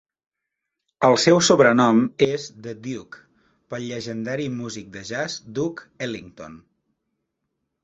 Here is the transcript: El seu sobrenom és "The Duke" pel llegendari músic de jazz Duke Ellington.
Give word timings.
El 1.09 1.17
seu 1.23 1.41
sobrenom 1.47 1.99
és 2.27 2.47
"The 2.69 2.73
Duke" 2.87 3.21
pel 3.75 3.87
llegendari 3.91 4.49
músic 4.57 4.91
de 4.99 5.07
jazz 5.13 5.39
Duke 5.61 5.89
Ellington. 6.09 6.61